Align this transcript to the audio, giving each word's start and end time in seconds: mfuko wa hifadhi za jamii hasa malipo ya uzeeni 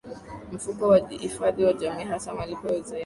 mfuko 0.51 0.87
wa 0.87 0.97
hifadhi 1.09 1.63
za 1.65 1.73
jamii 1.73 2.03
hasa 2.03 2.33
malipo 2.33 2.67
ya 2.67 2.73
uzeeni 2.75 2.99